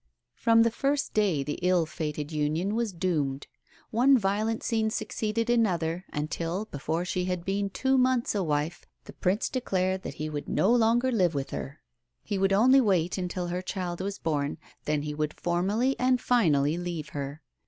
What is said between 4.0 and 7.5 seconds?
violent scene succeeded another, until, before she had